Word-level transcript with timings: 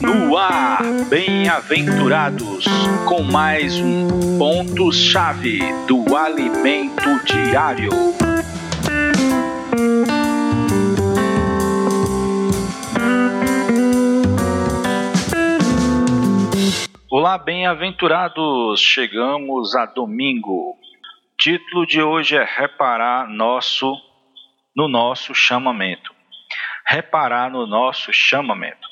No 0.00 0.36
ar, 0.36 0.82
bem-aventurados, 1.10 2.64
com 3.08 3.24
mais 3.24 3.76
um 3.80 4.38
ponto-chave 4.38 5.58
do 5.88 6.16
alimento 6.16 7.24
diário. 7.24 7.90
Olá, 17.10 17.36
bem-aventurados! 17.36 18.80
Chegamos 18.80 19.74
a 19.74 19.86
domingo. 19.86 20.76
Título 21.36 21.84
de 21.84 22.00
hoje 22.00 22.36
é 22.36 22.44
Reparar 22.44 23.28
nosso 23.28 23.92
no 24.76 24.86
nosso 24.86 25.34
chamamento. 25.34 26.13
Reparar 26.86 27.50
no 27.50 27.66
nosso 27.66 28.12
chamamento. 28.12 28.88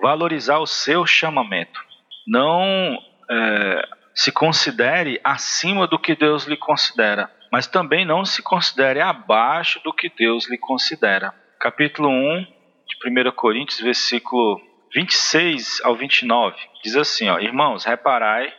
Valorizar 0.00 0.58
o 0.58 0.66
seu 0.66 1.06
chamamento. 1.06 1.80
Não 2.26 2.98
é, 3.30 3.88
se 4.14 4.32
considere 4.32 5.20
acima 5.22 5.86
do 5.86 5.98
que 5.98 6.16
Deus 6.16 6.44
lhe 6.44 6.56
considera, 6.56 7.30
mas 7.52 7.66
também 7.66 8.04
não 8.04 8.24
se 8.24 8.42
considere 8.42 9.00
abaixo 9.00 9.80
do 9.84 9.92
que 9.92 10.08
Deus 10.08 10.50
lhe 10.50 10.58
considera. 10.58 11.32
Capítulo 11.60 12.08
1 12.08 12.44
de 12.44 13.28
1 13.28 13.32
Coríntios, 13.32 13.80
versículo 13.80 14.60
26 14.92 15.80
ao 15.84 15.94
29, 15.94 16.56
diz 16.82 16.96
assim: 16.96 17.28
ó, 17.28 17.38
Irmãos, 17.38 17.84
reparai, 17.84 18.52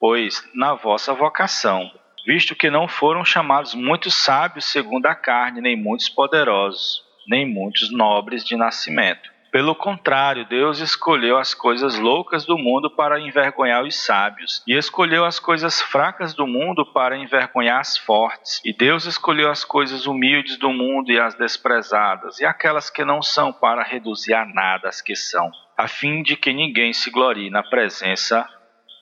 pois, 0.00 0.42
na 0.54 0.74
vossa 0.74 1.12
vocação, 1.12 1.90
visto 2.26 2.54
que 2.54 2.70
não 2.70 2.88
foram 2.88 3.24
chamados 3.24 3.74
muitos 3.74 4.14
sábios 4.14 4.64
segundo 4.64 5.06
a 5.06 5.14
carne, 5.14 5.60
nem 5.60 5.76
muitos 5.76 6.08
poderosos, 6.08 7.02
nem 7.28 7.46
muitos 7.46 7.90
nobres 7.92 8.44
de 8.44 8.56
nascimento. 8.56 9.34
Pelo 9.54 9.72
contrário, 9.72 10.44
Deus 10.44 10.80
escolheu 10.80 11.38
as 11.38 11.54
coisas 11.54 11.96
loucas 11.96 12.44
do 12.44 12.58
mundo 12.58 12.90
para 12.90 13.20
envergonhar 13.20 13.84
os 13.84 13.94
sábios, 13.94 14.60
e 14.66 14.76
escolheu 14.76 15.24
as 15.24 15.38
coisas 15.38 15.80
fracas 15.80 16.34
do 16.34 16.44
mundo 16.44 16.84
para 16.84 17.16
envergonhar 17.16 17.78
as 17.78 17.96
fortes. 17.96 18.60
E 18.64 18.72
Deus 18.72 19.04
escolheu 19.04 19.48
as 19.48 19.64
coisas 19.64 20.06
humildes 20.06 20.56
do 20.56 20.72
mundo 20.72 21.12
e 21.12 21.20
as 21.20 21.36
desprezadas, 21.36 22.40
e 22.40 22.44
aquelas 22.44 22.90
que 22.90 23.04
não 23.04 23.22
são, 23.22 23.52
para 23.52 23.84
reduzir 23.84 24.34
a 24.34 24.44
nada 24.44 24.88
as 24.88 25.00
que 25.00 25.14
são, 25.14 25.52
a 25.78 25.86
fim 25.86 26.24
de 26.24 26.36
que 26.36 26.52
ninguém 26.52 26.92
se 26.92 27.08
glorie 27.08 27.48
na 27.48 27.62
presença 27.62 28.44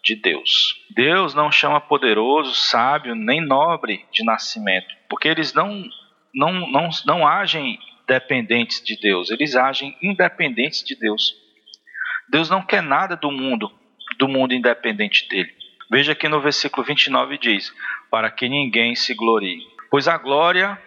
de 0.05 0.15
Deus. 0.17 0.75
Deus 0.95 1.33
não 1.33 1.51
chama 1.51 1.81
poderoso, 1.81 2.55
sábio, 2.55 3.15
nem 3.15 3.41
nobre 3.41 4.05
de 4.13 4.23
nascimento, 4.23 4.95
porque 5.09 5.29
eles 5.29 5.55
não, 5.55 5.83
não, 6.35 6.71
não, 6.71 6.91
não 7.07 7.27
agem 7.27 7.79
dependentes 8.07 8.83
de 8.83 8.99
Deus, 9.01 9.31
eles 9.31 9.55
agem 9.57 9.97
independentes 10.03 10.83
de 10.83 10.95
Deus. 10.95 11.35
Deus 12.29 12.49
não 12.49 12.63
quer 12.63 12.83
nada 12.83 13.17
do 13.17 13.31
mundo, 13.31 13.71
do 14.19 14.29
mundo 14.29 14.55
independente 14.55 15.29
dele. 15.29 15.53
Veja 15.91 16.13
aqui 16.13 16.29
no 16.29 16.41
versículo 16.41 16.87
29 16.87 17.37
diz: 17.39 17.73
Para 18.11 18.31
que 18.31 18.49
ninguém 18.49 18.95
se 18.95 19.15
glorie, 19.15 19.61
pois 19.91 20.09
a 20.09 20.17
glória 20.17 20.81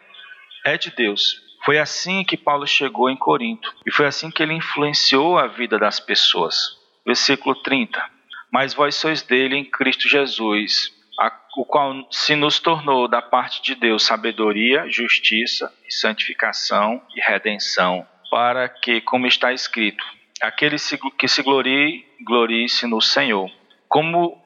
é 0.66 0.77
de 0.77 0.89
Deus. 0.91 1.44
Foi 1.63 1.77
assim 1.77 2.23
que 2.23 2.38
Paulo 2.38 2.67
chegou 2.67 3.09
em 3.09 3.16
Corinto 3.16 3.73
e 3.85 3.91
foi 3.91 4.05
assim 4.05 4.29
que 4.29 4.41
ele 4.41 4.53
influenciou 4.53 5.38
a 5.38 5.47
vida 5.47 5.79
das 5.79 6.00
pessoas. 6.00 6.77
Versículo 7.05 7.55
30: 7.61 8.03
Mas 8.52 8.73
vós 8.73 8.95
sois 8.95 9.22
dele 9.22 9.55
em 9.55 9.66
Cristo 9.66 10.07
Jesus, 10.09 10.91
o 11.58 11.66
qual 11.66 12.05
se 12.11 12.35
nos 12.35 12.59
tornou 12.59 13.08
da 13.08 13.21
parte 13.21 13.61
de 13.61 13.75
Deus 13.75 14.03
sabedoria, 14.03 14.89
justiça 14.89 15.73
e 15.88 15.94
santificação 15.94 17.02
e 17.16 17.22
redenção, 17.22 18.05
para 18.30 18.67
que, 18.67 18.99
como 19.02 19.25
está 19.25 19.53
escrito, 19.53 20.03
aquele 20.41 20.75
que 21.17 21.27
se 21.27 21.41
glorie, 21.41 22.05
glorie-se 22.25 22.85
no 22.85 23.02
Senhor. 23.02 23.50
Como 23.88 24.38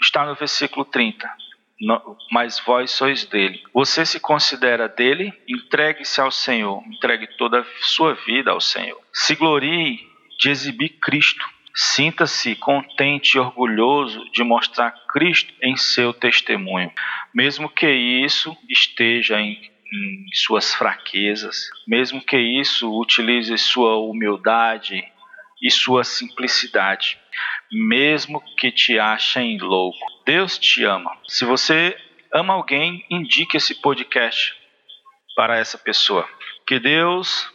está 0.00 0.24
no 0.24 0.34
versículo 0.34 0.84
30, 0.84 1.28
mas 2.30 2.60
vós 2.60 2.92
sois 2.92 3.24
dele. 3.24 3.60
Você 3.74 4.06
se 4.06 4.20
considera 4.20 4.88
dele? 4.88 5.32
Entregue-se 5.48 6.20
ao 6.20 6.30
Senhor, 6.30 6.82
entregue 6.86 7.26
toda 7.36 7.60
a 7.60 7.66
sua 7.80 8.14
vida 8.14 8.52
ao 8.52 8.60
Senhor. 8.60 9.00
Se 9.12 9.34
glorie 9.34 9.98
de 10.38 10.50
exibir 10.50 10.90
Cristo 11.00 11.44
Sinta-se 11.78 12.54
contente 12.54 13.34
e 13.34 13.38
orgulhoso 13.38 14.24
de 14.32 14.42
mostrar 14.42 14.92
Cristo 15.08 15.52
em 15.62 15.76
seu 15.76 16.14
testemunho, 16.14 16.90
mesmo 17.34 17.68
que 17.68 17.86
isso 17.86 18.56
esteja 18.66 19.38
em, 19.38 19.60
em 19.92 20.24
suas 20.32 20.74
fraquezas, 20.74 21.68
mesmo 21.86 22.24
que 22.24 22.38
isso 22.38 22.98
utilize 22.98 23.58
sua 23.58 23.98
humildade 23.98 25.04
e 25.62 25.70
sua 25.70 26.02
simplicidade, 26.02 27.18
mesmo 27.70 28.42
que 28.56 28.72
te 28.72 28.98
achem 28.98 29.58
louco. 29.58 29.98
Deus 30.24 30.58
te 30.58 30.82
ama. 30.82 31.14
Se 31.28 31.44
você 31.44 31.94
ama 32.32 32.54
alguém, 32.54 33.04
indique 33.10 33.58
esse 33.58 33.74
podcast 33.82 34.54
para 35.36 35.58
essa 35.58 35.76
pessoa. 35.76 36.26
Que 36.66 36.78
Deus 36.78 37.52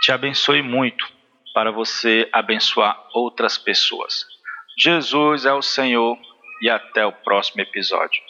te 0.00 0.10
abençoe 0.10 0.62
muito 0.62 1.12
para 1.54 1.70
você 1.70 2.28
abençoar 2.32 3.00
outras 3.14 3.56
pessoas. 3.56 4.26
Jesus 4.76 5.46
é 5.46 5.52
o 5.52 5.62
Senhor 5.62 6.18
e 6.60 6.68
até 6.68 7.06
o 7.06 7.12
próximo 7.12 7.62
episódio. 7.62 8.20